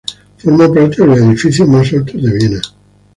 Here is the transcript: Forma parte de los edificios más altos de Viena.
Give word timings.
Forma 0.39 0.73
parte 0.73 1.01
de 1.03 1.05
los 1.09 1.19
edificios 1.19 1.67
más 1.67 1.93
altos 1.93 2.19
de 2.23 2.33
Viena. 2.33 2.61